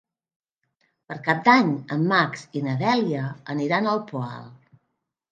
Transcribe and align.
Per 1.09 1.17
Cap 1.25 1.41
d'Any 1.49 1.67
en 1.95 2.07
Max 2.11 2.45
i 2.59 2.63
na 2.67 2.73
Dèlia 2.79 3.25
aniran 3.55 3.91
al 3.91 4.01
Poal. 4.09 4.49